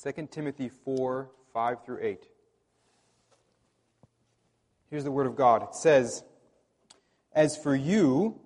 [0.00, 2.26] 2 Timothy 4 5 through 8.
[4.90, 5.62] Here's the word of God.
[5.62, 6.24] It says,
[7.32, 8.40] As for you,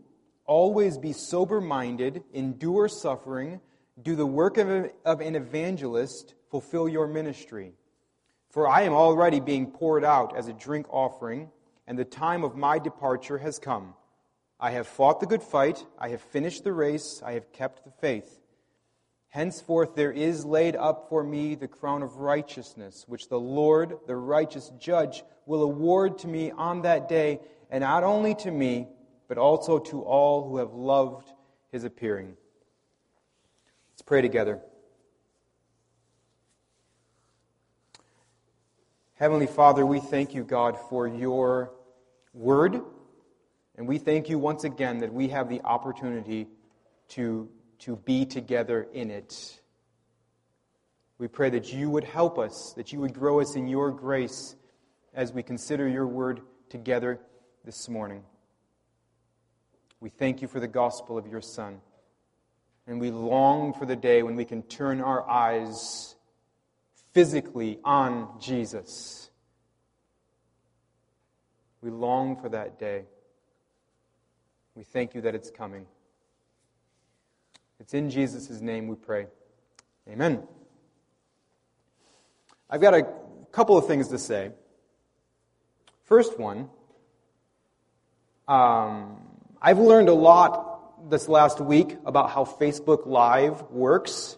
[0.44, 3.60] always be sober minded, endure suffering,
[4.00, 7.72] do the work of, of an evangelist, fulfill your ministry.
[8.50, 11.50] For I am already being poured out as a drink offering,
[11.86, 13.94] and the time of my departure has come.
[14.58, 17.90] I have fought the good fight, I have finished the race, I have kept the
[17.90, 18.40] faith.
[19.36, 24.16] Henceforth there is laid up for me the crown of righteousness, which the Lord, the
[24.16, 28.88] righteous judge, will award to me on that day, and not only to me,
[29.28, 31.30] but also to all who have loved
[31.70, 32.34] his appearing.
[33.92, 34.62] Let's pray together.
[39.16, 41.72] Heavenly Father, we thank you, God, for your
[42.32, 42.80] word,
[43.76, 46.46] and we thank you once again that we have the opportunity
[47.08, 49.60] to to be together in it.
[51.18, 54.54] We pray that you would help us, that you would grow us in your grace
[55.14, 57.20] as we consider your word together
[57.64, 58.22] this morning.
[60.00, 61.80] We thank you for the gospel of your Son.
[62.86, 66.14] And we long for the day when we can turn our eyes
[67.12, 69.30] physically on Jesus.
[71.80, 73.04] We long for that day.
[74.74, 75.86] We thank you that it's coming.
[77.80, 79.26] It's in Jesus' name we pray.
[80.08, 80.42] Amen.
[82.70, 83.06] I've got a
[83.52, 84.50] couple of things to say.
[86.04, 86.70] First one,
[88.48, 89.20] um,
[89.60, 94.36] I've learned a lot this last week about how Facebook Live works,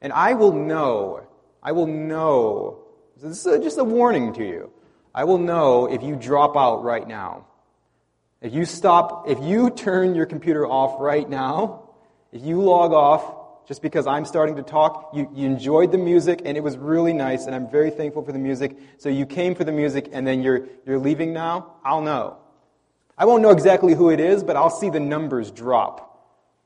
[0.00, 1.26] and I will know,
[1.62, 2.84] I will know,
[3.20, 4.70] this is just a warning to you.
[5.14, 7.46] I will know if you drop out right now.
[8.40, 11.87] If you stop, if you turn your computer off right now,
[12.32, 16.42] if you log off just because I'm starting to talk, you, you enjoyed the music
[16.44, 18.76] and it was really nice and I'm very thankful for the music.
[18.96, 22.38] So you came for the music and then you're, you're leaving now, I'll know.
[23.16, 26.08] I won't know exactly who it is, but I'll see the numbers drop.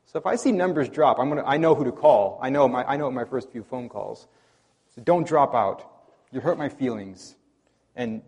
[0.05, 2.39] So if I see numbers drop, I'm gonna, I know who to call.
[2.41, 4.27] I know, my, I know my first few phone calls.
[4.95, 5.89] So don't drop out.
[6.31, 7.35] You hurt my feelings.
[7.95, 8.21] And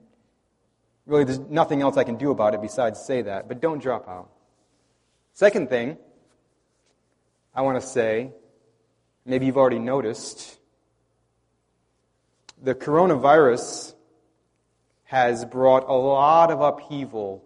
[1.05, 3.47] really, there's nothing else I can do about it besides say that.
[3.47, 4.29] But don't drop out.
[5.33, 5.97] Second thing,
[7.55, 8.31] I want to say,
[9.25, 10.57] maybe you've already noticed,
[12.61, 13.93] the coronavirus
[15.05, 17.45] has brought a lot of upheaval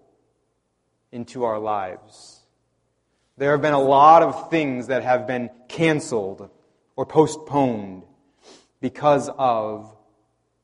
[1.11, 2.39] into our lives.
[3.37, 6.49] There have been a lot of things that have been canceled
[6.95, 8.03] or postponed
[8.81, 9.95] because of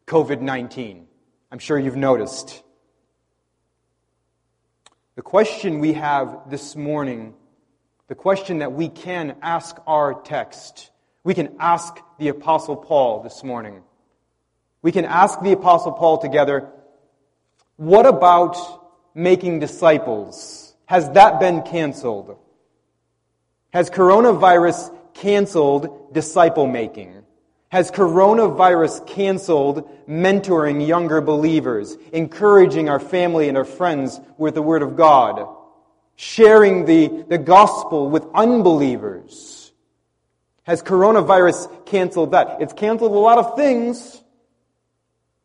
[0.08, 1.06] COVID 19.
[1.52, 2.64] I'm sure you've noticed.
[5.16, 7.36] The question we have this morning
[8.08, 10.92] the question that we can ask our text.
[11.24, 13.82] We can ask the Apostle Paul this morning.
[14.82, 16.70] We can ask the Apostle Paul together,
[17.78, 18.56] what about
[19.16, 20.76] making disciples?
[20.86, 22.38] Has that been canceled?
[23.74, 27.24] Has coronavirus canceled disciple making?
[27.70, 34.84] Has coronavirus canceled mentoring younger believers, encouraging our family and our friends with the Word
[34.84, 35.48] of God?
[36.16, 39.72] Sharing the, the gospel with unbelievers.
[40.64, 42.62] Has coronavirus canceled that?
[42.62, 44.22] It's canceled a lot of things.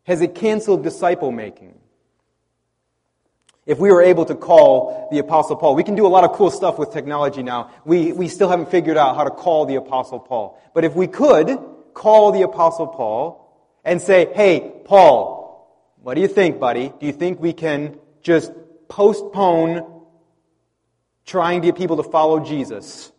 [0.04, 1.78] Has it canceled disciple making?
[3.66, 6.32] If we were able to call the Apostle Paul, we can do a lot of
[6.32, 7.70] cool stuff with technology now.
[7.84, 10.60] We, we still haven't figured out how to call the Apostle Paul.
[10.74, 11.58] But if we could
[11.92, 13.46] call the Apostle Paul
[13.84, 15.40] and say, hey, Paul,
[16.02, 16.92] what do you think, buddy?
[16.98, 18.50] Do you think we can just
[18.88, 19.99] postpone
[21.30, 23.12] trying to get people to follow Jesus,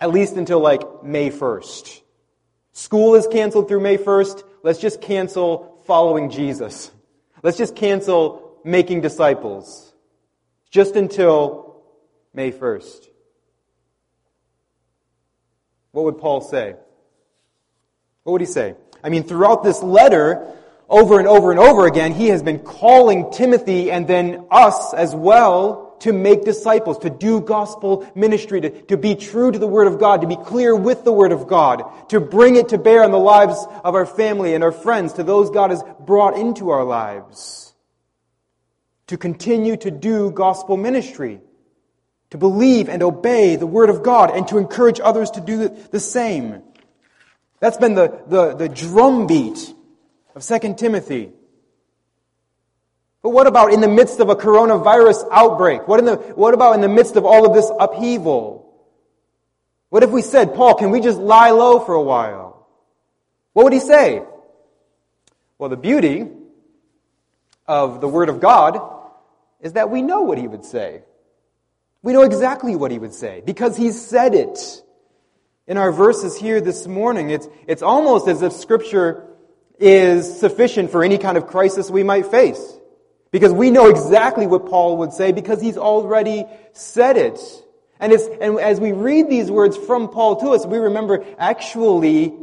[0.00, 2.00] at least until like May 1st.
[2.72, 4.42] School is canceled through May 1st.
[4.64, 6.90] Let's just cancel following Jesus.
[7.44, 9.94] Let's just cancel making disciples.
[10.70, 11.84] Just until
[12.34, 13.06] May 1st.
[15.92, 16.74] What would Paul say?
[18.24, 18.74] What would he say?
[19.04, 20.44] I mean, throughout this letter,
[20.88, 25.14] over and over and over again, he has been calling Timothy and then us as
[25.14, 29.86] well to make disciples, to do gospel ministry, to, to be true to the Word
[29.86, 33.04] of God, to be clear with the Word of God, to bring it to bear
[33.04, 36.70] on the lives of our family and our friends, to those God has brought into
[36.70, 37.72] our lives.
[39.08, 41.40] To continue to do gospel ministry,
[42.30, 46.00] to believe and obey the Word of God, and to encourage others to do the
[46.00, 46.62] same.
[47.60, 49.72] That's been the, the, the drumbeat
[50.34, 51.30] of 2 Timothy.
[53.22, 55.86] But what about in the midst of a coronavirus outbreak?
[55.86, 58.62] What, in the, what about in the midst of all of this upheaval?
[59.90, 62.66] What if we said, Paul, can we just lie low for a while?
[63.52, 64.22] What would he say?
[65.58, 66.26] Well, the beauty
[67.68, 68.80] of the Word of God
[69.60, 71.02] is that we know what he would say.
[72.02, 74.82] We know exactly what he would say because he said it.
[75.68, 79.28] In our verses here this morning, it's, it's almost as if Scripture
[79.78, 82.78] is sufficient for any kind of crisis we might face.
[83.32, 86.44] Because we know exactly what Paul would say because he's already
[86.74, 87.40] said it.
[87.98, 92.34] And, and as we read these words from Paul to us, we remember actually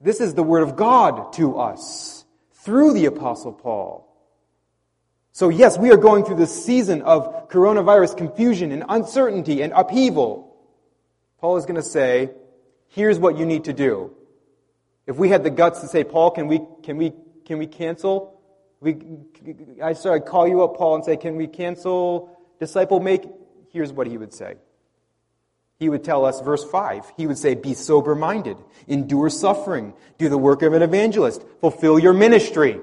[0.00, 4.06] this is the word of God to us through the apostle Paul.
[5.32, 10.56] So yes, we are going through this season of coronavirus confusion and uncertainty and upheaval.
[11.40, 12.30] Paul is going to say,
[12.88, 14.12] here's what you need to do.
[15.06, 17.12] If we had the guts to say, Paul, can we, can we,
[17.44, 18.39] can we cancel?
[18.80, 18.96] We,
[19.82, 23.24] I started call you up, Paul, and say, can we cancel disciple make?
[23.72, 24.54] Here's what he would say.
[25.78, 30.28] He would tell us, verse 5, he would say, Be sober minded, endure suffering, do
[30.28, 32.78] the work of an evangelist, fulfill your ministry.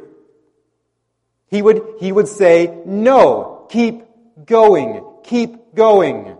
[1.49, 4.03] He would, he would say, No, keep
[4.45, 6.37] going, keep going.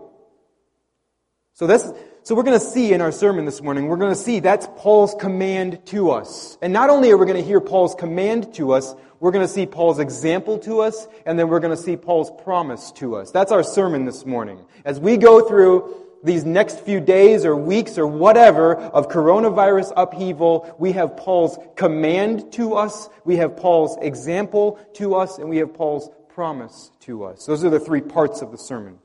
[1.54, 1.88] So that's,
[2.28, 4.68] so we're going to see in our sermon this morning, we're going to see that's
[4.76, 6.58] Paul's command to us.
[6.60, 9.50] And not only are we going to hear Paul's command to us, we're going to
[9.50, 13.30] see Paul's example to us, and then we're going to see Paul's promise to us.
[13.30, 14.62] That's our sermon this morning.
[14.84, 20.76] As we go through these next few days or weeks or whatever of coronavirus upheaval,
[20.78, 25.72] we have Paul's command to us, we have Paul's example to us, and we have
[25.72, 27.46] Paul's promise to us.
[27.46, 28.98] Those are the three parts of the sermon.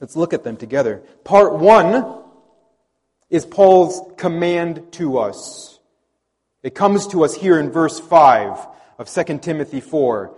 [0.00, 1.02] Let's look at them together.
[1.24, 2.22] Part one
[3.28, 5.78] is Paul's command to us.
[6.62, 8.66] It comes to us here in verse 5
[8.98, 10.36] of 2 Timothy 4.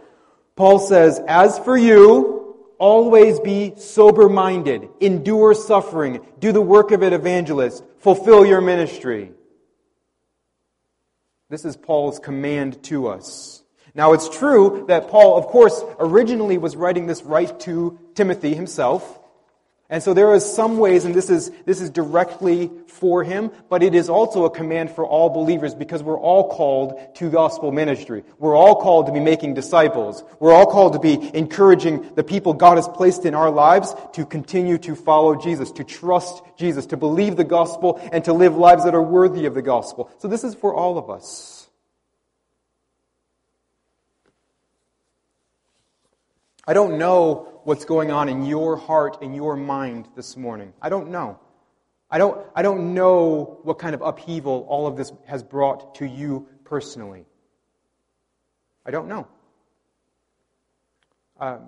[0.56, 2.42] Paul says, As for you,
[2.82, 9.30] Always be sober minded, endure suffering, do the work of an evangelist, fulfill your ministry.
[11.48, 13.62] This is Paul's command to us.
[13.94, 19.20] Now, it's true that Paul, of course, originally was writing this right to Timothy himself.
[19.92, 23.82] And so there are some ways, and this is, this is directly for him, but
[23.82, 28.24] it is also a command for all believers because we're all called to gospel ministry.
[28.38, 30.24] We're all called to be making disciples.
[30.40, 34.24] We're all called to be encouraging the people God has placed in our lives to
[34.24, 38.84] continue to follow Jesus, to trust Jesus, to believe the gospel, and to live lives
[38.84, 40.10] that are worthy of the gospel.
[40.20, 41.68] So this is for all of us.
[46.66, 50.72] I don't know what's going on in your heart and your mind this morning.
[50.80, 51.38] I don't know.
[52.10, 56.06] I don't, I don't know what kind of upheaval all of this has brought to
[56.06, 57.24] you personally.
[58.84, 59.26] I don't know.
[61.40, 61.60] Um,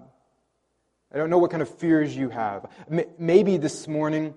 [1.13, 2.71] I don't know what kind of fears you have.
[3.19, 4.35] Maybe this morning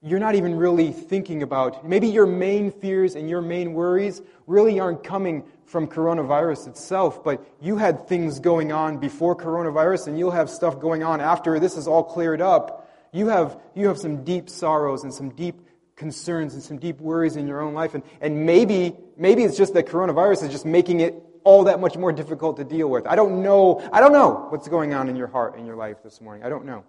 [0.00, 4.78] you're not even really thinking about, maybe your main fears and your main worries really
[4.78, 10.30] aren't coming from coronavirus itself, but you had things going on before coronavirus and you'll
[10.30, 12.90] have stuff going on after this is all cleared up.
[13.12, 15.60] You have, you have some deep sorrows and some deep
[15.94, 17.94] concerns and some deep worries in your own life.
[17.94, 21.96] And, and maybe, maybe it's just that coronavirus is just making it all that much
[21.96, 23.06] more difficult to deal with.
[23.06, 23.86] I don't know.
[23.92, 26.44] I don't know what's going on in your heart and your life this morning.
[26.44, 26.84] I don't know.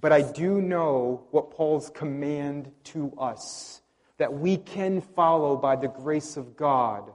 [0.00, 3.80] But I do know what Paul's command to us
[4.18, 7.10] that we can follow by the grace of God.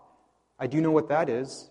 [0.58, 1.70] I do know what that is.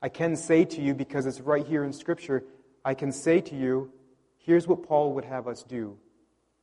[0.00, 2.44] I can say to you, because it's right here in Scripture,
[2.84, 3.92] I can say to you,
[4.38, 5.96] here's what Paul would have us do.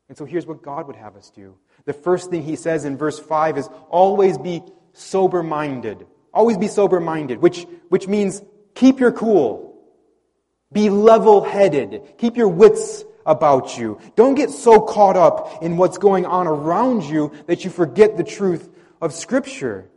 [0.08, 1.56] And so here's what God would have us do.
[1.86, 4.62] The first thing he says in verse 5 is always be
[4.94, 6.06] sober minded.
[6.34, 8.42] Always be sober minded, which, which means
[8.76, 9.76] keep your cool.
[10.72, 12.02] Be level headed.
[12.18, 14.00] Keep your wits about you.
[14.16, 18.24] Don't get so caught up in what's going on around you that you forget the
[18.24, 18.70] truth
[19.02, 19.90] of Scripture.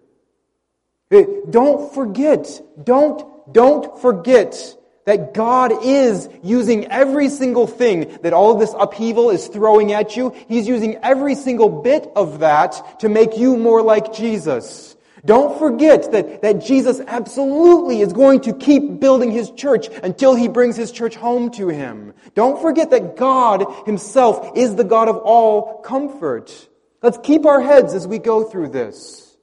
[1.10, 8.54] Eh, don't forget, don't, don't forget that God is using every single thing that all
[8.54, 10.34] this upheaval is throwing at you.
[10.48, 14.96] He's using every single bit of that to make you more like Jesus.
[15.24, 20.48] Don't forget that, that Jesus absolutely is going to keep building his church until he
[20.48, 22.12] brings his church home to him.
[22.34, 26.68] Don't forget that God himself is the God of all comfort.
[27.02, 29.36] Let's keep our heads as we go through this.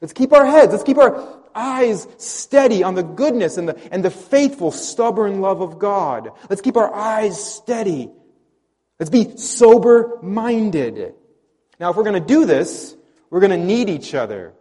[0.00, 0.72] Let's keep our heads.
[0.72, 5.60] Let's keep our eyes steady on the goodness and the, and the faithful, stubborn love
[5.60, 6.30] of God.
[6.50, 8.10] Let's keep our eyes steady.
[8.98, 11.14] Let's be sober minded.
[11.78, 12.96] Now, if we're going to do this,
[13.30, 14.54] we're going to need each other.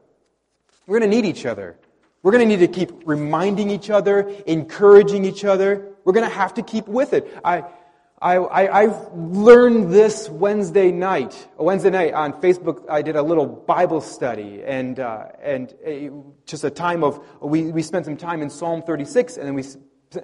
[0.85, 1.77] We're going to need each other.
[2.21, 5.93] We're going to need to keep reminding each other, encouraging each other.
[6.03, 7.37] We're going to have to keep with it.
[7.43, 7.65] I,
[8.21, 11.47] I, I, I learned this Wednesday night.
[11.57, 16.09] Wednesday night on Facebook, I did a little Bible study and, uh, and a,
[16.45, 19.65] just a time of, we, we spent some time in Psalm 36 and then we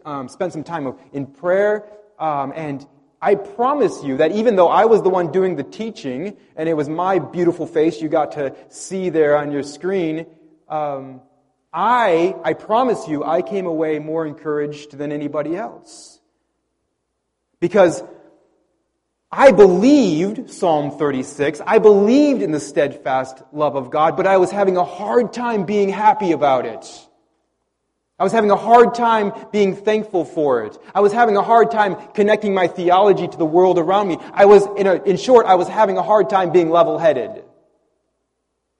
[0.05, 1.89] um, spent some time of, in prayer.
[2.17, 2.87] Um, and
[3.21, 6.73] I promise you that even though I was the one doing the teaching and it
[6.75, 10.25] was my beautiful face you got to see there on your screen,
[10.69, 11.21] um,
[11.73, 16.19] I, I promise you, I came away more encouraged than anybody else.
[17.59, 18.01] Because
[19.31, 21.61] I believed Psalm 36.
[21.65, 25.65] I believed in the steadfast love of God, but I was having a hard time
[25.65, 27.07] being happy about it.
[28.17, 30.77] I was having a hard time being thankful for it.
[30.93, 34.17] I was having a hard time connecting my theology to the world around me.
[34.33, 37.43] I was, in, a, in short, I was having a hard time being level-headed.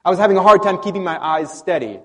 [0.04, 2.00] I was having a hard time keeping my eyes steady.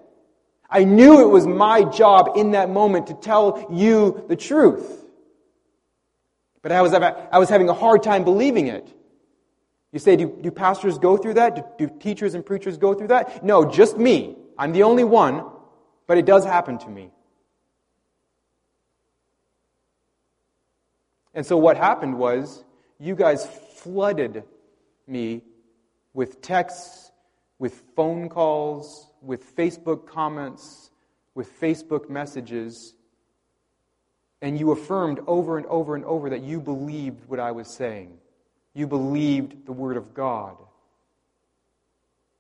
[0.69, 5.05] I knew it was my job in that moment to tell you the truth.
[6.63, 8.89] But I was, I was having a hard time believing it.
[9.93, 11.55] You say, do, do pastors go through that?
[11.55, 13.45] Do, do teachers and preachers go through that?
[13.45, 14.37] No, just me.
[14.59, 15.45] I'm the only one,
[16.07, 17.11] but it does happen to me.
[21.35, 22.65] And so what happened was,
[22.99, 23.47] you guys
[23.77, 24.45] flooded
[25.07, 25.43] me
[26.13, 27.04] with texts,
[27.59, 30.91] with phone calls, with Facebook comments,
[31.35, 32.95] with Facebook messages
[34.45, 38.19] and you affirmed over and over and over that you believed what I was saying.
[38.75, 40.59] You believed the Word of God.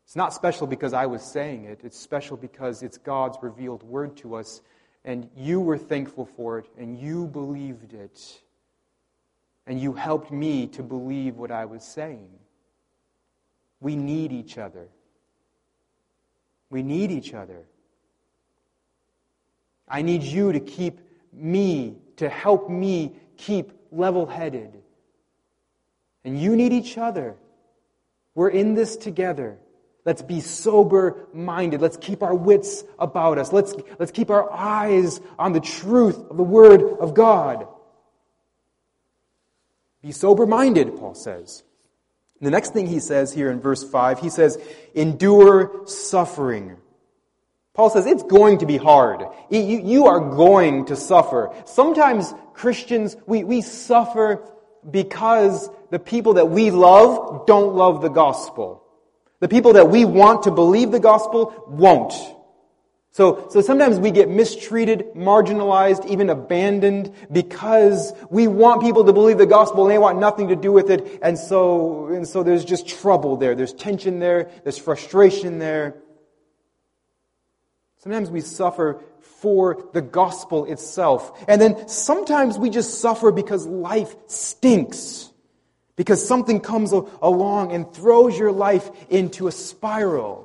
[0.04, 4.18] It's not special because I was saying it, it's special because it's God's revealed Word
[4.18, 4.60] to us,
[5.02, 8.42] and you were thankful for it, and you believed it.
[9.66, 12.28] And you helped me to believe what I was saying.
[13.80, 14.88] We need each other.
[16.74, 17.66] We need each other.
[19.88, 20.98] I need you to keep
[21.32, 24.82] me to help me keep level headed.
[26.24, 27.36] And you need each other.
[28.34, 29.56] We're in this together.
[30.04, 31.80] Let's be sober minded.
[31.80, 33.52] Let's keep our wits about us.
[33.52, 37.68] Let's, let's keep our eyes on the truth of the Word of God.
[40.02, 41.62] Be sober minded, Paul says.
[42.44, 44.58] The next thing he says here in verse 5, he says,
[44.94, 46.76] endure suffering.
[47.74, 49.24] Paul says it's going to be hard.
[49.50, 51.52] You, are going to suffer.
[51.64, 54.48] Sometimes Christians, we, we suffer
[54.88, 58.84] because the people that we love don't love the gospel.
[59.40, 62.12] The people that we want to believe the gospel won't.
[63.14, 69.38] So, so sometimes we get mistreated, marginalized, even abandoned because we want people to believe
[69.38, 71.20] the gospel and they want nothing to do with it.
[71.22, 73.54] And so, and so there's just trouble there.
[73.54, 74.50] There's tension there.
[74.64, 75.94] There's frustration there.
[77.98, 81.40] Sometimes we suffer for the gospel itself.
[81.46, 85.30] And then sometimes we just suffer because life stinks.
[85.94, 90.43] Because something comes along and throws your life into a spiral.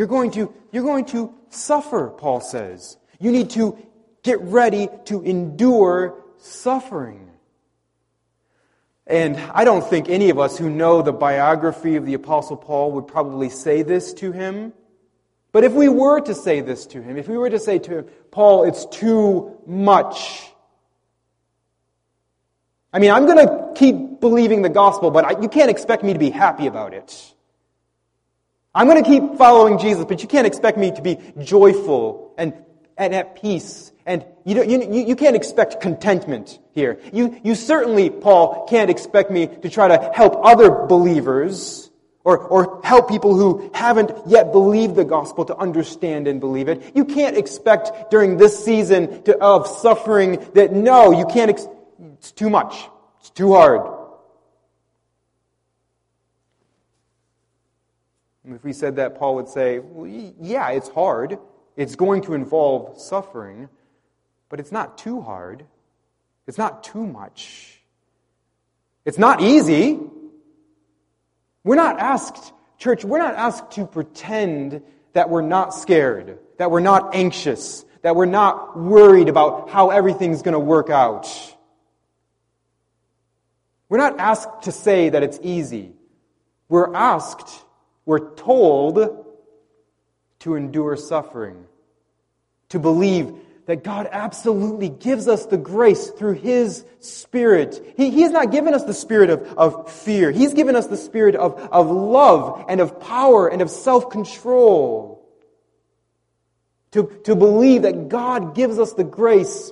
[0.00, 2.96] You're going to, you're going to suffer, Paul says.
[3.18, 3.76] You need to
[4.22, 7.28] get ready to endure suffering.
[9.06, 12.92] And I don't think any of us who know the biography of the Apostle Paul
[12.92, 14.72] would probably say this to him.
[15.52, 17.98] But if we were to say this to him, if we were to say to
[17.98, 20.50] him, Paul, it's too much.
[22.90, 26.14] I mean, I'm going to keep believing the gospel, but I, you can't expect me
[26.14, 27.34] to be happy about it.
[28.72, 32.54] I'm going to keep following Jesus, but you can't expect me to be joyful and,
[32.96, 33.90] and at peace.
[34.06, 37.00] And you, you, you can't expect contentment here.
[37.12, 41.90] You, you certainly, Paul, can't expect me to try to help other believers
[42.22, 46.92] or, or help people who haven't yet believed the gospel to understand and believe it.
[46.94, 51.66] You can't expect during this season to, of suffering that no, you can't, ex-
[52.18, 52.88] it's too much.
[53.18, 53.99] It's too hard.
[58.44, 61.38] And if we said that, Paul would say, well, yeah, it's hard.
[61.76, 63.68] It's going to involve suffering,
[64.48, 65.64] but it's not too hard.
[66.46, 67.80] It's not too much.
[69.04, 69.98] It's not easy.
[71.64, 74.82] We're not asked, church, we're not asked to pretend
[75.12, 80.42] that we're not scared, that we're not anxious, that we're not worried about how everything's
[80.42, 81.28] going to work out.
[83.88, 85.92] We're not asked to say that it's easy.
[86.68, 87.64] We're asked,
[88.06, 89.26] we're told
[90.40, 91.66] to endure suffering,
[92.70, 93.34] to believe
[93.66, 97.94] that God absolutely gives us the grace through His Spirit.
[97.96, 100.32] He, he has not given us the spirit of, of fear.
[100.32, 105.24] He's given us the spirit of, of love and of power and of self-control.
[106.92, 109.70] To, to believe that God gives us the grace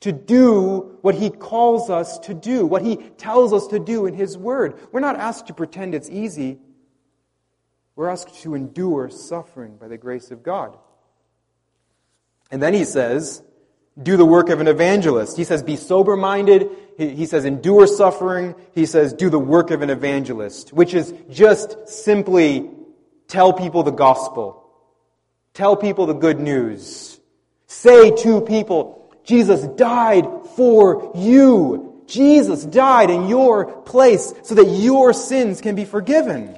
[0.00, 4.14] to do what He calls us to do, what He tells us to do in
[4.14, 4.78] His Word.
[4.92, 6.58] We're not asked to pretend it's easy.
[8.00, 10.74] We're asked to endure suffering by the grace of God.
[12.50, 13.42] And then He says,
[14.02, 15.36] do the work of an evangelist.
[15.36, 16.70] He says, be sober minded.
[16.96, 18.54] He, says, endure suffering.
[18.74, 22.70] He says, do the work of an evangelist, which is just simply
[23.28, 24.64] tell people the gospel.
[25.52, 27.20] Tell people the good news.
[27.66, 30.26] Say to people, Jesus died
[30.56, 32.02] for you.
[32.06, 36.56] Jesus died in your place so that your sins can be forgiven.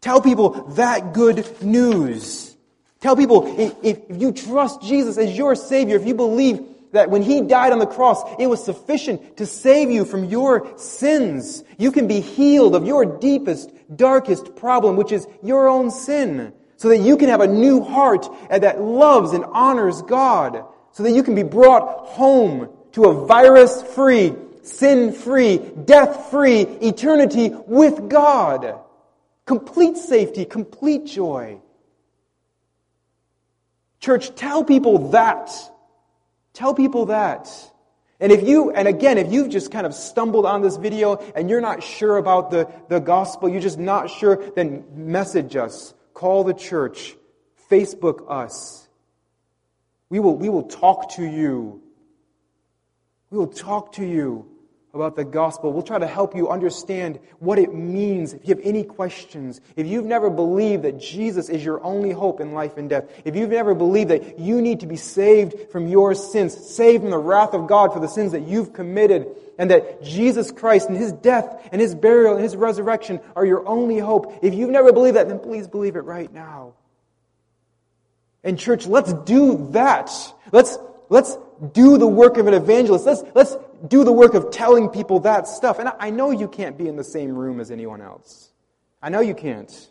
[0.00, 2.56] Tell people that good news.
[3.00, 7.22] Tell people if, if you trust Jesus as your Savior, if you believe that when
[7.22, 11.92] He died on the cross, it was sufficient to save you from your sins, you
[11.92, 16.98] can be healed of your deepest, darkest problem, which is your own sin, so that
[16.98, 21.34] you can have a new heart that loves and honors God so that you can
[21.34, 28.80] be brought home to a virus free, sin free, death free eternity with God.
[29.50, 31.58] Complete safety, complete joy.
[33.98, 35.50] Church, tell people that.
[36.52, 37.50] Tell people that.
[38.20, 41.50] And if you, and again, if you've just kind of stumbled on this video and
[41.50, 45.94] you're not sure about the, the gospel, you're just not sure, then message us.
[46.14, 47.16] Call the church.
[47.68, 48.88] Facebook us.
[50.10, 51.82] We will, we will talk to you.
[53.30, 54.48] We will talk to you
[54.92, 55.72] about the gospel.
[55.72, 58.32] We'll try to help you understand what it means.
[58.32, 62.40] If you have any questions, if you've never believed that Jesus is your only hope
[62.40, 65.86] in life and death, if you've never believed that you need to be saved from
[65.86, 69.28] your sins, saved from the wrath of God for the sins that you've committed,
[69.58, 73.66] and that Jesus Christ and His death and His burial and His resurrection are your
[73.68, 76.74] only hope, if you've never believed that, then please believe it right now.
[78.42, 80.10] And church, let's do that.
[80.50, 80.78] Let's,
[81.10, 81.36] let's
[81.72, 83.04] do the work of an evangelist.
[83.04, 83.56] Let's, let's
[83.86, 85.78] do the work of telling people that stuff.
[85.78, 88.50] And I know you can't be in the same room as anyone else.
[89.02, 89.90] I know you can't.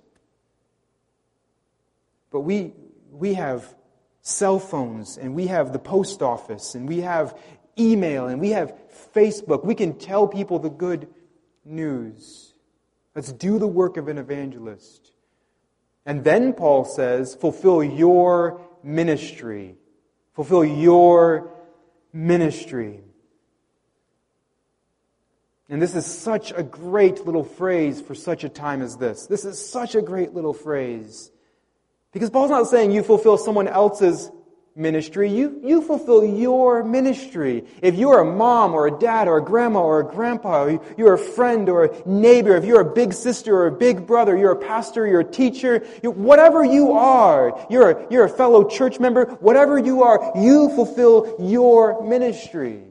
[2.32, 2.74] But we,
[3.12, 3.76] we have
[4.22, 7.38] cell phones and we have the post office and we have
[7.78, 8.74] email and we have
[9.16, 9.64] Facebook.
[9.66, 11.08] We can tell people the good
[11.66, 12.54] news.
[13.16, 15.12] Let's do the work of an evangelist.
[16.06, 19.76] And then Paul says, fulfill your ministry.
[20.34, 21.52] Fulfill your
[22.14, 23.02] ministry.
[25.70, 29.28] And this is such a great little phrase for such a time as this.
[29.28, 31.32] This is such a great little phrase.
[32.12, 34.32] Because Paul's not saying you fulfill someone else's
[34.76, 35.30] ministry.
[35.30, 37.66] You, you fulfill your ministry.
[37.84, 41.14] If you're a mom or a dad or a grandma or a grandpa, or you're
[41.14, 44.54] a friend or a neighbor, if you're a big sister or a big brother, you're
[44.54, 49.00] a pastor, you're a teacher, you, whatever you are, you're a, you're a fellow church
[49.00, 52.89] member, whatever you are, you fulfill your ministry.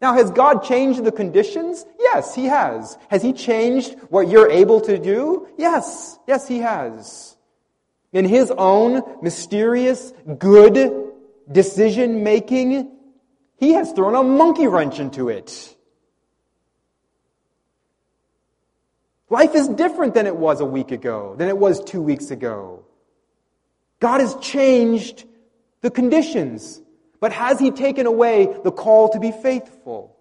[0.00, 1.84] Now, has God changed the conditions?
[1.98, 2.96] Yes, He has.
[3.08, 5.48] Has He changed what you're able to do?
[5.58, 7.36] Yes, yes, He has.
[8.12, 11.10] In His own mysterious, good,
[11.50, 12.90] decision making,
[13.56, 15.76] he has thrown a monkey wrench into it.
[19.28, 22.84] Life is different than it was a week ago, than it was two weeks ago.
[24.00, 25.24] God has changed
[25.82, 26.80] the conditions,
[27.20, 30.16] but has He taken away the call to be faithful?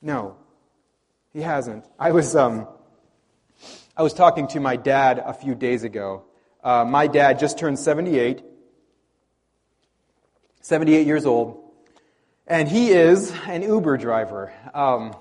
[0.00, 0.36] No,
[1.32, 1.84] He hasn't.
[1.98, 2.66] I was, um,
[3.96, 6.24] I was talking to my dad a few days ago.
[6.62, 8.42] Uh, my dad just turned 78,
[10.60, 11.62] 78 years old,
[12.46, 14.52] and he is an Uber driver.
[14.74, 15.14] Um,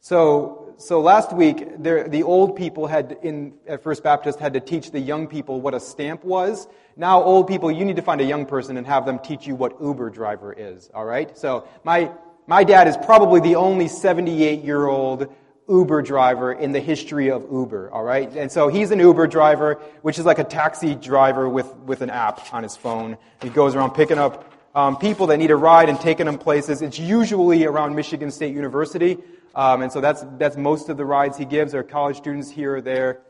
[0.00, 4.60] so, so last week, there, the old people had in at First Baptist had to
[4.60, 6.66] teach the young people what a stamp was.
[6.96, 9.54] Now, old people, you need to find a young person and have them teach you
[9.54, 10.90] what Uber driver is.
[10.94, 11.36] All right.
[11.36, 12.10] So my
[12.46, 15.32] my dad is probably the only 78 year old
[15.68, 18.28] Uber driver in the history of Uber, all right?
[18.34, 22.10] And so he's an Uber driver, which is like a taxi driver with, with an
[22.10, 23.16] app on his phone.
[23.40, 26.82] He goes around picking up um, people that need a ride and taking them places.
[26.82, 29.18] It's usually around Michigan State University.
[29.54, 32.76] Um, and so that's, that's most of the rides he gives are college students here
[32.76, 33.20] or there.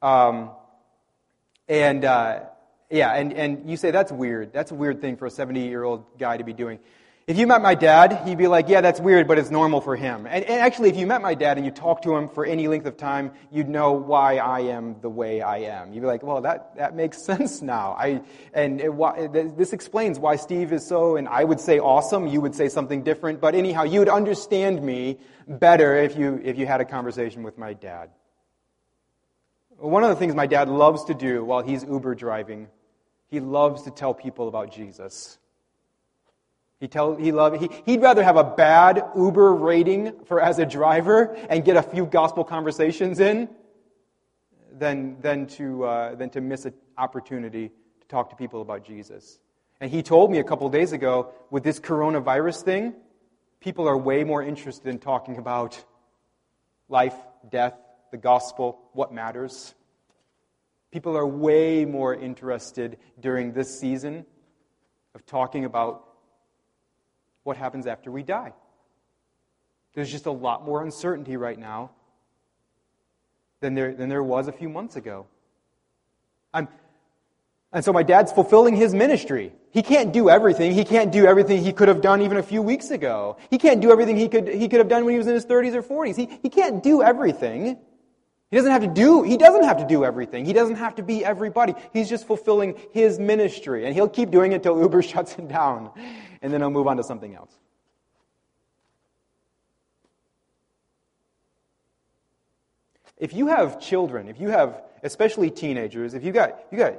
[0.00, 0.50] Um,
[1.68, 2.40] and, uh,
[2.90, 4.52] yeah, and, and you say that's weird.
[4.52, 6.80] That's a weird thing for a 70 year old guy to be doing.
[7.30, 9.94] If you met my dad, he'd be like, yeah, that's weird, but it's normal for
[9.94, 10.26] him.
[10.26, 12.66] And, and, actually, if you met my dad and you talked to him for any
[12.66, 15.92] length of time, you'd know why I am the way I am.
[15.92, 17.92] You'd be like, well, that, that makes sense now.
[17.96, 22.26] I, and it, it, this explains why Steve is so, and I would say awesome,
[22.26, 26.58] you would say something different, but anyhow, you would understand me better if you, if
[26.58, 28.10] you had a conversation with my dad.
[29.76, 32.66] One of the things my dad loves to do while he's Uber driving,
[33.28, 35.38] he loves to tell people about Jesus.
[36.80, 40.64] He tell, he love, he, he'd rather have a bad Uber rating for as a
[40.64, 43.50] driver and get a few gospel conversations in
[44.72, 49.38] than, than, to, uh, than to miss an opportunity to talk to people about Jesus.
[49.78, 52.94] And he told me a couple days ago, with this coronavirus thing,
[53.60, 55.82] people are way more interested in talking about
[56.88, 57.14] life,
[57.50, 57.74] death,
[58.10, 59.74] the gospel, what matters.
[60.90, 64.24] People are way more interested during this season
[65.14, 66.09] of talking about
[67.44, 68.52] what happens after we die.
[69.94, 71.90] There's just a lot more uncertainty right now
[73.60, 75.26] than there, than there was a few months ago.
[76.54, 76.68] I'm,
[77.72, 79.52] and so my dad's fulfilling his ministry.
[79.70, 80.72] He can't do everything.
[80.72, 83.36] He can't do everything he could have done even a few weeks ago.
[83.50, 85.46] He can't do everything he could, he could have done when he was in his
[85.46, 86.16] 30s or 40s.
[86.16, 87.78] He, he can't do everything.
[88.50, 90.44] He doesn't have to do, he doesn't have to do everything.
[90.44, 91.74] He doesn't have to be everybody.
[91.92, 93.86] He's just fulfilling his ministry.
[93.86, 95.90] And he'll keep doing it until Uber shuts him down.
[96.42, 97.52] And then I'll move on to something else.
[103.18, 106.94] If you have children, if you have, especially teenagers, if you got, you got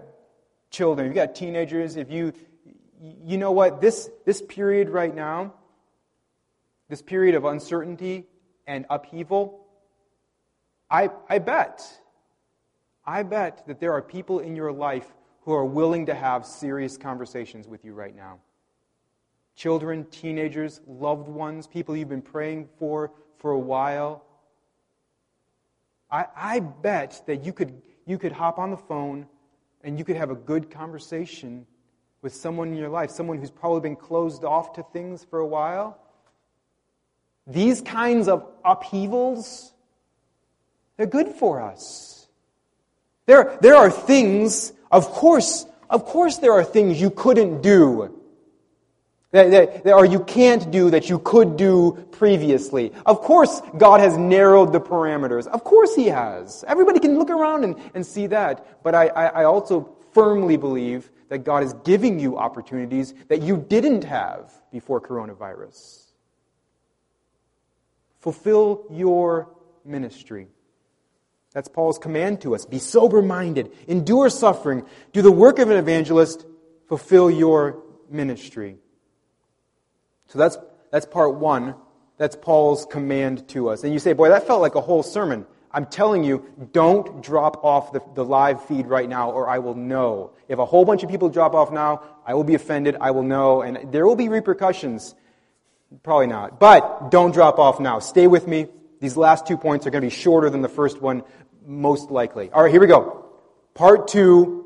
[0.70, 2.34] children, you got teenagers, if you,
[3.02, 5.54] you know what, this, this period right now,
[6.90, 8.28] this period of uncertainty
[8.68, 9.66] and upheaval,
[10.92, 11.82] I, I bet,
[13.04, 15.08] I bet that there are people in your life
[15.42, 18.40] who are willing to have serious conversations with you right now.
[19.56, 24.24] Children, teenagers, loved ones, people you've been praying for for a while.
[26.10, 29.28] I, I bet that you could, you could hop on the phone
[29.84, 31.66] and you could have a good conversation
[32.22, 35.48] with someone in your life, someone who's probably been closed off to things for a
[35.48, 35.98] while.
[37.48, 39.74] These kinds of upheavals
[41.02, 42.28] they're good for us.
[43.26, 48.21] There, there are things, of course, of course, there are things you couldn't do.
[49.32, 52.92] That, that, that, or you can't do that you could do previously.
[53.06, 55.48] Of course, God has narrowed the parameters.
[55.48, 56.66] Of course, He has.
[56.68, 58.84] Everybody can look around and, and see that.
[58.84, 63.56] But I, I, I also firmly believe that God is giving you opportunities that you
[63.56, 66.08] didn't have before coronavirus.
[68.20, 69.50] Fulfill your
[69.86, 70.48] ministry.
[71.54, 72.66] That's Paul's command to us.
[72.66, 76.46] Be sober minded, endure suffering, do the work of an evangelist,
[76.88, 78.78] fulfill your ministry.
[80.32, 80.58] So that's,
[80.92, 81.76] that's part one.
[82.18, 83.84] That's Paul's command to us.
[83.84, 85.46] And you say, boy, that felt like a whole sermon.
[85.74, 89.76] I'm telling you, don't drop off the, the live feed right now, or I will
[89.76, 90.32] know.
[90.48, 93.24] If a whole bunch of people drop off now, I will be offended, I will
[93.24, 95.16] know, and there will be repercussions.
[96.04, 96.60] Probably not.
[96.60, 98.00] But don't drop off now.
[98.00, 98.68] Stay with me.
[99.02, 101.24] These last two points are going to be shorter than the first one,
[101.66, 102.50] most likely.
[102.52, 103.26] All right, here we go.
[103.74, 104.61] Part two,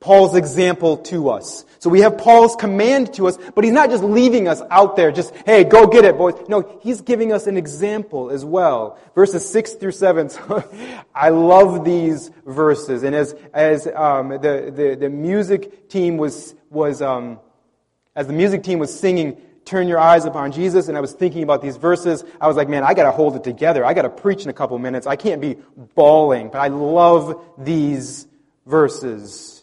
[0.00, 1.66] Paul's example to us.
[1.78, 5.12] So we have Paul's command to us, but he's not just leaving us out there,
[5.12, 6.34] just, hey, go get it, boys.
[6.48, 8.98] No, he's giving us an example as well.
[9.14, 10.30] Verses 6 through 7.
[10.40, 10.64] So
[11.14, 13.02] I love these verses.
[13.02, 17.38] And as, as um, the, the, the music team was, was um,
[18.16, 21.42] as the music team was singing, turn your eyes upon Jesus, and I was thinking
[21.42, 22.24] about these verses.
[22.40, 23.84] I was like, man, I got to hold it together.
[23.84, 25.06] I got to preach in a couple minutes.
[25.06, 25.56] I can't be
[25.94, 28.26] bawling, but I love these
[28.66, 29.59] verses.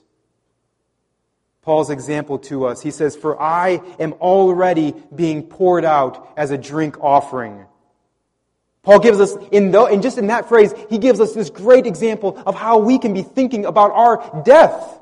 [1.67, 2.81] Paul's example to us.
[2.81, 7.65] He says, For I am already being poured out as a drink offering.
[8.83, 11.85] Paul gives us, in, the, in just in that phrase, he gives us this great
[11.85, 14.97] example of how we can be thinking about our death.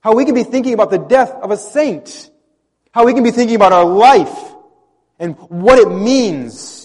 [0.00, 2.28] How we can be thinking about the death of a saint.
[2.90, 4.36] How we can be thinking about our life
[5.20, 6.81] and what it means.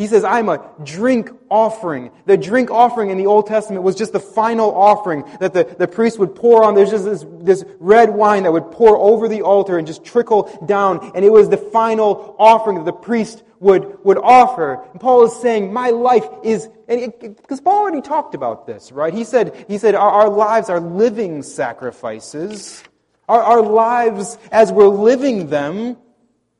[0.00, 2.10] He says, I'm a drink offering.
[2.24, 5.86] The drink offering in the Old Testament was just the final offering that the, the
[5.86, 6.74] priest would pour on.
[6.74, 10.44] There's just this, this red wine that would pour over the altar and just trickle
[10.64, 11.12] down.
[11.14, 14.82] And it was the final offering that the priest would, would offer.
[14.90, 19.12] And Paul is saying, my life is, because Paul already talked about this, right?
[19.12, 22.82] He said, he said, our, our lives are living sacrifices.
[23.28, 25.98] Our, our lives as we're living them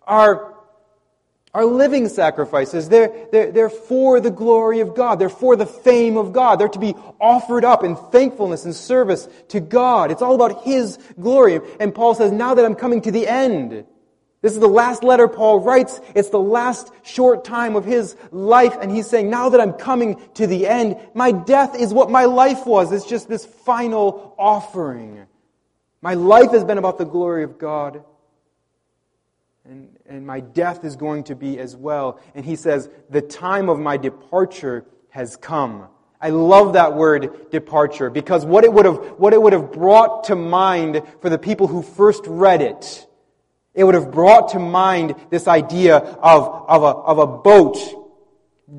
[0.03, 0.57] are,
[1.53, 2.89] are living sacrifices.
[2.89, 5.19] They're, they're, they're for the glory of God.
[5.19, 6.57] They're for the fame of God.
[6.57, 10.11] They're to be offered up in thankfulness and service to God.
[10.11, 11.61] It's all about His glory.
[11.81, 13.85] And Paul says, now that I'm coming to the end,
[14.43, 16.01] this is the last letter Paul writes.
[16.15, 18.75] It's the last short time of his life.
[18.81, 22.25] And he's saying, now that I'm coming to the end, my death is what my
[22.25, 22.91] life was.
[22.91, 25.27] It's just this final offering.
[26.01, 28.03] My life has been about the glory of God.
[29.67, 32.21] And, and my death is going to be as well.
[32.35, 35.87] And he says, the time of my departure has come.
[36.21, 40.25] I love that word departure because what it would have, what it would have brought
[40.25, 43.07] to mind for the people who first read it
[43.73, 47.79] It would have brought to mind this idea of, of, a, of a boat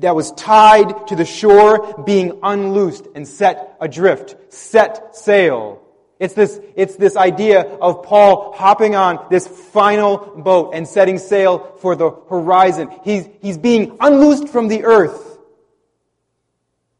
[0.00, 5.81] that was tied to the shore being unloosed and set adrift, set sail.
[6.22, 11.74] It's this, it's this idea of Paul hopping on this final boat and setting sail
[11.80, 12.90] for the horizon.
[13.02, 15.40] He's, he's being unloosed from the earth.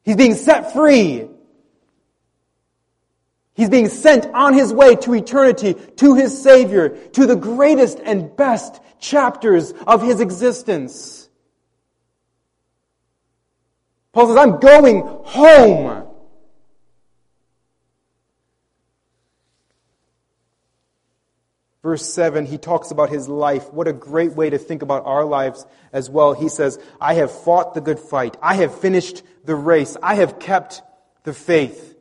[0.03, 1.29] He's being set free.
[3.55, 8.35] He's being sent on his way to eternity, to his Savior, to the greatest and
[8.35, 11.29] best chapters of his existence.
[14.13, 16.09] Paul says, I'm going home.
[21.83, 23.73] Verse 7, he talks about his life.
[23.73, 26.33] What a great way to think about our lives as well.
[26.33, 28.37] He says, I have fought the good fight.
[28.41, 29.97] I have finished the race.
[30.01, 30.83] I have kept
[31.25, 31.97] the faith.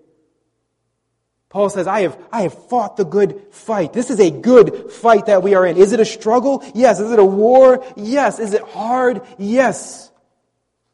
[1.50, 3.92] Paul says, I have, I have fought the good fight.
[3.92, 5.78] This is a good fight that we are in.
[5.78, 6.64] Is it a struggle?
[6.76, 7.00] Yes.
[7.00, 7.84] Is it a war?
[7.98, 8.40] Yes.
[8.40, 9.22] Is it hard?
[9.40, 10.12] Yes.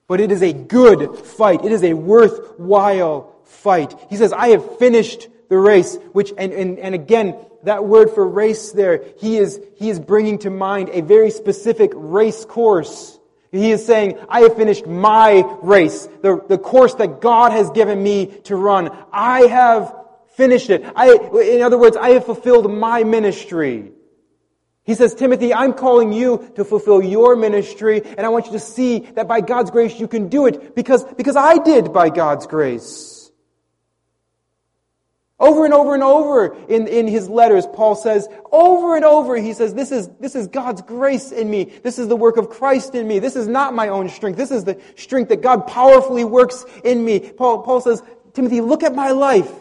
[0.07, 1.65] But it is a good fight.
[1.65, 3.93] It is a worthwhile fight.
[4.09, 8.27] He says, I have finished the race, which, and, and, and again, that word for
[8.27, 13.19] race there, he is, he is bringing to mind a very specific race course.
[13.51, 18.01] He is saying, I have finished my race, the, the course that God has given
[18.01, 18.89] me to run.
[19.11, 19.95] I have
[20.35, 20.85] finished it.
[20.95, 23.91] I, in other words, I have fulfilled my ministry.
[24.83, 28.59] He says, Timothy, I'm calling you to fulfill your ministry, and I want you to
[28.59, 32.47] see that by God's grace you can do it because, because I did by God's
[32.47, 33.16] grace.
[35.39, 39.53] Over and over and over in, in his letters, Paul says, over and over, he
[39.53, 41.65] says, this is, this is God's grace in me.
[41.83, 43.19] This is the work of Christ in me.
[43.19, 44.37] This is not my own strength.
[44.37, 47.19] This is the strength that God powerfully works in me.
[47.19, 48.01] Paul, Paul says,
[48.33, 49.51] Timothy, look at my life.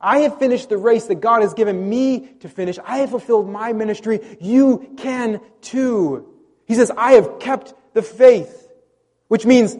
[0.00, 2.78] I have finished the race that God has given me to finish.
[2.84, 4.20] I have fulfilled my ministry.
[4.40, 6.26] You can too.
[6.66, 8.68] He says, I have kept the faith.
[9.28, 9.76] Which means,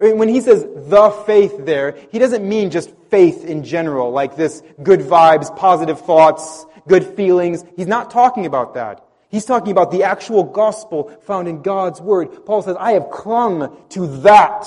[0.00, 4.62] when he says the faith there, he doesn't mean just faith in general, like this
[4.82, 7.64] good vibes, positive thoughts, good feelings.
[7.76, 9.06] He's not talking about that.
[9.28, 12.46] He's talking about the actual gospel found in God's word.
[12.46, 14.66] Paul says, I have clung to that.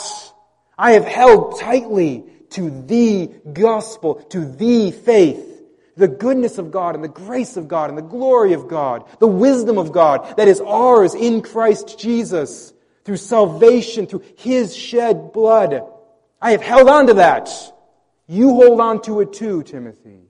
[0.77, 5.49] I have held tightly to the gospel, to the faith.
[5.97, 9.27] The goodness of God and the grace of God and the glory of God, the
[9.27, 12.73] wisdom of God that is ours in Christ Jesus
[13.05, 15.83] through salvation, through His shed blood.
[16.41, 17.49] I have held on to that.
[18.27, 20.21] You hold on to it too, Timothy.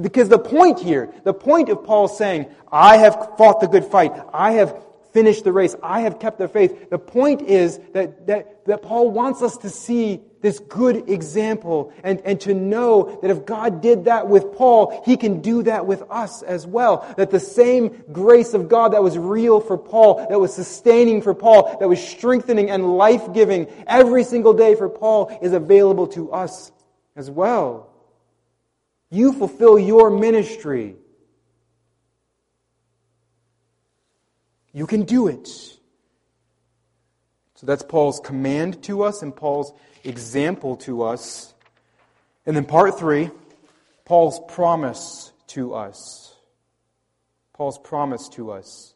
[0.00, 4.12] Because the point here, the point of Paul saying, I have fought the good fight,
[4.32, 4.80] I have
[5.12, 5.74] finished the race.
[5.82, 6.90] I have kept the faith.
[6.90, 12.20] The point is that, that, that Paul wants us to see this good example and,
[12.24, 16.02] and to know that if God did that with Paul, he can do that with
[16.10, 17.12] us as well.
[17.16, 21.34] That the same grace of God that was real for Paul, that was sustaining for
[21.34, 26.32] Paul, that was strengthening and life giving every single day for Paul is available to
[26.32, 26.72] us
[27.16, 27.90] as well.
[29.10, 30.96] You fulfill your ministry
[34.78, 35.48] You can do it.
[35.48, 39.72] So that's Paul's command to us and Paul's
[40.04, 41.54] example to us.
[42.46, 43.30] And then part three,
[44.04, 46.34] Paul's promise to us.
[47.52, 48.94] Paul's promise to us.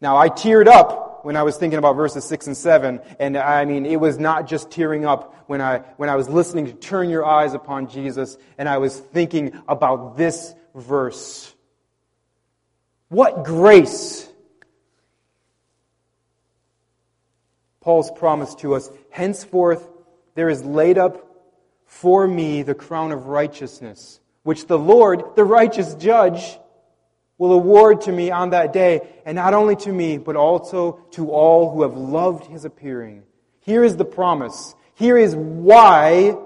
[0.00, 3.64] Now, I teared up when I was thinking about verses 6 and 7, and I
[3.64, 7.08] mean, it was not just tearing up when I, when I was listening to Turn
[7.08, 11.54] Your Eyes Upon Jesus, and I was thinking about this verse.
[13.08, 14.28] What grace!
[17.84, 19.86] Paul's promise to us, henceforth
[20.34, 21.22] there is laid up
[21.84, 26.58] for me the crown of righteousness, which the Lord, the righteous judge,
[27.36, 31.30] will award to me on that day, and not only to me, but also to
[31.30, 33.22] all who have loved his appearing.
[33.60, 34.74] Here is the promise.
[34.94, 36.38] Here is why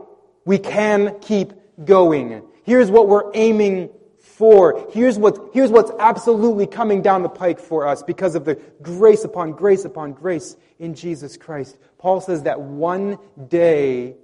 [0.44, 1.53] we can keep
[1.85, 2.42] going.
[2.64, 4.88] Here's what we're aiming for.
[4.90, 9.22] Here's what's, here's what's absolutely coming down the pike for us because of the grace
[9.22, 11.76] upon grace upon grace in Jesus Christ.
[11.98, 14.16] Paul says that one day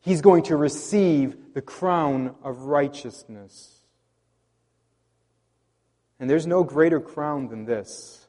[0.00, 3.76] he's going to receive the crown of righteousness.
[6.18, 8.26] And there's no greater crown than this.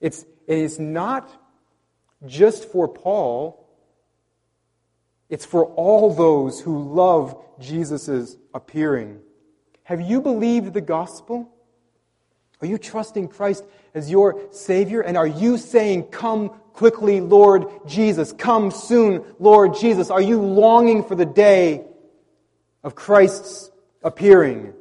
[0.00, 1.28] It's, it is not
[2.26, 3.66] just for Paul
[5.28, 9.20] it's for all those who love Jesus' appearing.
[9.84, 11.52] Have you believed the gospel?
[12.60, 13.64] Are you trusting Christ
[13.94, 15.00] as your Savior?
[15.00, 18.32] And are you saying, Come quickly, Lord Jesus?
[18.32, 20.10] Come soon, Lord Jesus?
[20.10, 21.84] Are you longing for the day
[22.86, 23.72] of Christ's
[24.04, 24.72] appearing.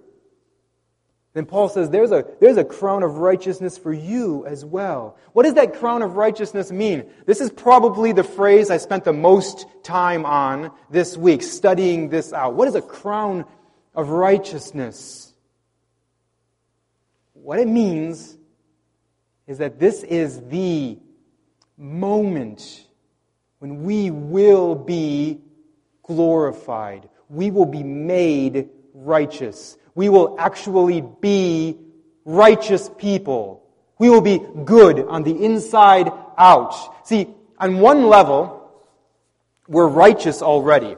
[1.33, 5.17] Then Paul says there's a, there's a crown of righteousness for you as well.
[5.33, 7.09] What does that crown of righteousness mean?
[7.25, 12.31] This is probably the phrase I spent the most time on this week, studying this
[12.31, 12.53] out.
[12.53, 13.43] What is a crown
[13.95, 15.33] of righteousness?
[17.45, 18.37] What it means
[19.47, 20.97] is that this is the
[21.77, 22.85] moment
[23.59, 25.39] when we will be
[26.03, 27.07] glorified.
[27.29, 31.77] We will be made righteous we will actually be
[32.25, 33.63] righteous people.
[33.97, 37.07] We will be good on the inside out.
[37.07, 38.69] See, on one level,
[39.69, 40.97] we're righteous already.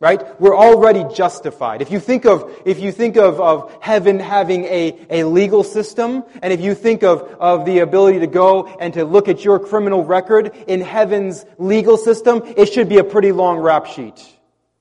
[0.00, 0.40] Right?
[0.40, 1.82] We're already justified.
[1.82, 6.22] If you think of, if you think of, of heaven having a, a legal system,
[6.40, 9.58] and if you think of, of the ability to go and to look at your
[9.58, 14.24] criminal record in heaven's legal system, it should be a pretty long rap sheet.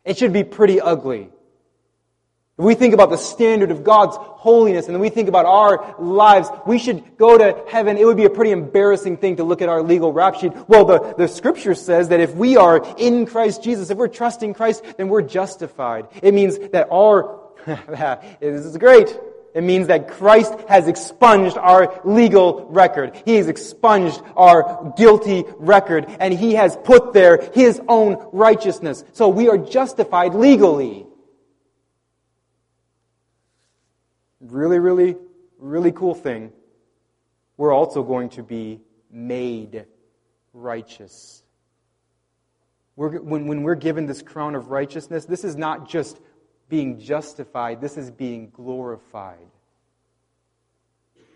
[0.06, 1.30] It should be pretty ugly.
[2.60, 6.50] If we think about the standard of God's holiness and we think about our lives,
[6.66, 7.98] we should go to heaven.
[7.98, 10.54] It would be a pretty embarrassing thing to look at our legal rap sheet.
[10.68, 14.56] Well, the, the scripture says that if we are in Christ Jesus, if we're trusting
[14.56, 16.08] Christ, then we're justified.
[16.24, 17.42] It means that our,
[18.40, 19.16] this is great.
[19.54, 23.22] It means that Christ has expunged our legal record.
[23.24, 29.04] He has expunged our guilty record and He has put there His own righteousness.
[29.14, 31.07] So we are justified legally.
[34.40, 35.16] Really, really,
[35.58, 36.52] really cool thing,
[37.58, 39.86] we're also going to be made
[40.54, 41.44] righteous.
[42.96, 46.20] We're, when, when we're given this crown of righteousness, this is not just
[46.70, 49.48] being justified, this is being glorified.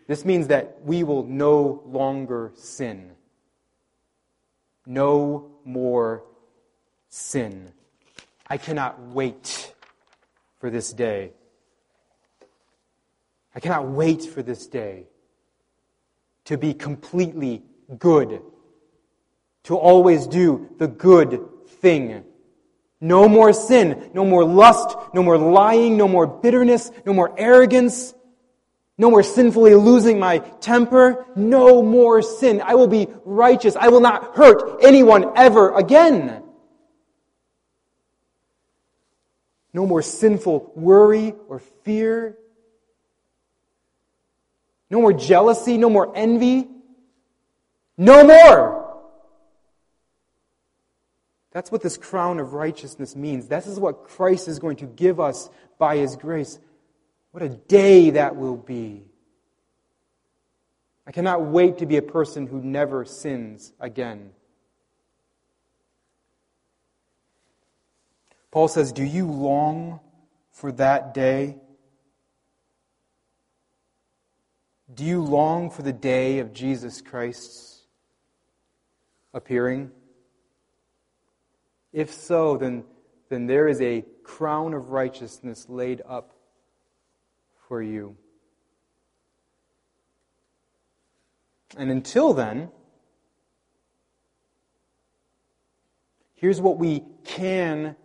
[0.08, 3.12] This means that we will no longer sin.
[4.86, 6.24] No more
[7.08, 7.72] sin.
[8.48, 9.74] I cannot wait
[10.60, 11.32] for this day.
[13.54, 15.08] I cannot wait for this day
[16.46, 17.64] to be completely
[17.98, 18.42] good,
[19.64, 22.24] to always do the good thing.
[23.00, 28.14] No more sin, no more lust, no more lying, no more bitterness, no more arrogance,
[28.98, 32.62] no more sinfully losing my temper, no more sin.
[32.64, 33.76] I will be righteous.
[33.76, 36.44] I will not hurt anyone ever again.
[39.74, 42.38] No more sinful worry or fear.
[44.92, 46.68] No more jealousy, no more envy.
[47.98, 48.82] No more.
[51.52, 53.48] That's what this crown of righteousness means.
[53.48, 55.50] This is what Christ is going to give us
[55.80, 56.60] by His grace.
[57.32, 59.04] What a day that will be.
[61.08, 64.32] I cannot wait to be a person who never sins again.
[68.52, 70.02] Paul says, Do you long
[70.52, 71.56] for that day?
[74.94, 77.84] Do you long for the day of Jesus Christ's
[79.34, 79.92] appearing?
[81.94, 82.84] If so, then,
[83.30, 86.34] then there is a crown of righteousness laid up
[87.68, 88.18] for you.
[91.78, 92.70] And until then,
[96.34, 97.96] here's what we can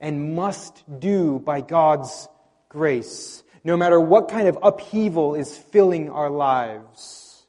[0.00, 2.28] and must do by God's
[2.68, 7.44] grace no matter what kind of upheaval is filling our lives.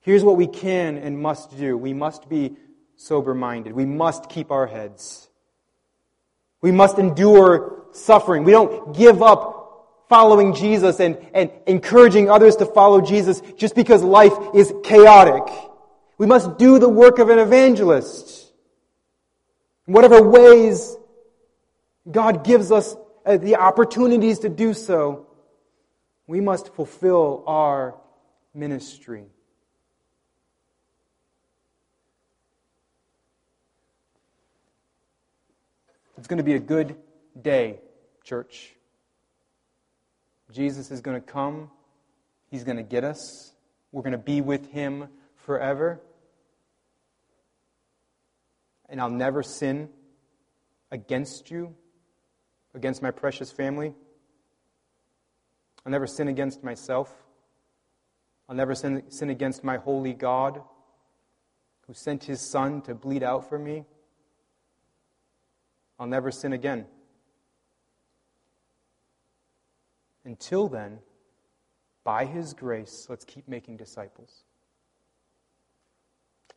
[0.00, 1.76] Here's what we can and must do.
[1.76, 2.56] We must be
[2.96, 3.72] sober minded.
[3.72, 5.28] We must keep our heads.
[6.60, 8.44] We must endure suffering.
[8.44, 9.64] We don't give up
[10.08, 15.42] following Jesus and, and encouraging others to follow Jesus just because life is chaotic.
[16.18, 18.52] We must do the work of an evangelist.
[19.86, 20.96] In whatever ways
[22.10, 25.26] God gives us Uh, the opportunities to do so,
[26.26, 27.94] we must fulfill our
[28.52, 29.24] ministry.
[36.18, 36.96] It's going to be a good
[37.40, 37.80] day,
[38.24, 38.74] church.
[40.52, 41.70] Jesus is going to come.
[42.50, 43.54] He's going to get us.
[43.90, 46.00] We're going to be with him forever.
[48.88, 49.88] And I'll never sin
[50.90, 51.74] against you
[52.74, 53.94] against my precious family.
[55.84, 57.12] I'll never sin against myself.
[58.48, 60.60] I'll never sin, sin against my holy God
[61.86, 63.84] who sent his Son to bleed out for me.
[65.98, 66.86] I'll never sin again.
[70.24, 70.98] Until then,
[72.02, 74.44] by his grace, let's keep making disciples.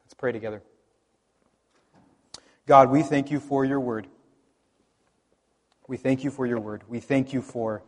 [0.04, 0.64] Let's pray together.
[2.66, 4.08] God, we thank you for your word.
[5.88, 6.84] We thank you for your word.
[6.88, 7.82] We thank you for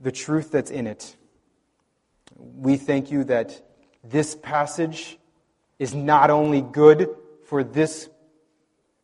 [0.00, 1.16] the truth that's in it.
[2.36, 3.60] We thank you that
[4.04, 5.18] this passage
[5.78, 7.08] is not only good
[7.46, 8.08] for this,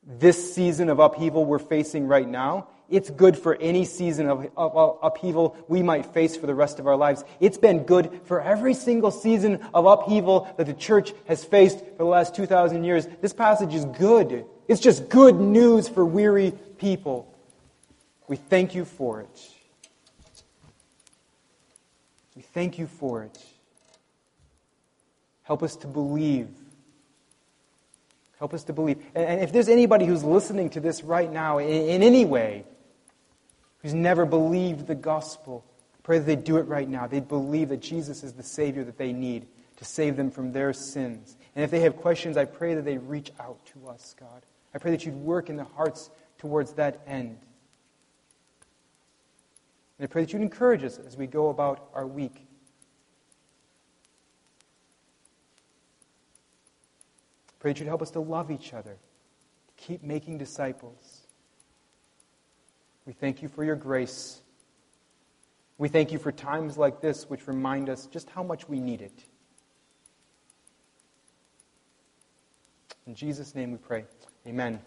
[0.07, 4.77] this season of upheaval we're facing right now, it's good for any season of, of,
[4.77, 7.25] of, upheaval we might face for the rest of our lives.
[7.39, 11.99] It's been good for every single season of upheaval that the church has faced for
[11.99, 13.07] the last 2,000 years.
[13.21, 14.45] This passage is good.
[14.71, 17.27] It's just good news for weary people.
[18.29, 19.51] We thank you for it.
[22.37, 23.37] We thank you for it.
[25.43, 26.47] Help us to believe.
[28.39, 29.05] Help us to believe.
[29.13, 32.63] And if there's anybody who's listening to this right now in, any way,
[33.83, 35.65] who's never believed the gospel,
[36.05, 37.09] pray that they do it right now.
[37.09, 39.49] They believe that Jesus is the Savior that they need
[39.79, 41.35] to save them from their sins.
[41.57, 44.45] And if they have questions, I pray that they reach out to us, God.
[44.75, 47.39] I pray that you'd work in the hearts towards that end.
[49.99, 52.47] And I pray that you'd encourage us as we go about our week.
[57.49, 61.27] I Pray that you'd help us to love each other, to keep making disciples.
[63.05, 64.41] We thank you for your grace.
[65.77, 69.03] We thank you for times like this, which remind us just how much we need
[69.03, 69.25] it.
[73.07, 74.05] In Jesus' name we pray.
[74.47, 74.81] Amen.